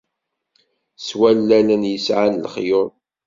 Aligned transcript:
S 1.05 1.09
wallalen 1.19 1.81
yesɛan 1.91 2.39
lexyuḍ. 2.43 2.91